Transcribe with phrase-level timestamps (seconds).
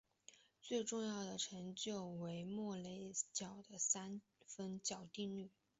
[0.63, 5.51] 最重要的成就为莫雷角三分线定理。